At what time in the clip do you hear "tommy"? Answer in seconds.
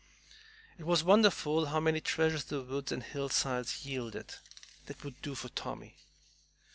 5.49-5.95